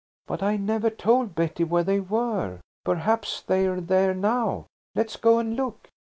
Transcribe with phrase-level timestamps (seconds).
[0.25, 2.59] "But I never told Betty where they were.
[2.83, 4.65] Perhaps they're there now.
[4.95, 5.89] Let's go and look."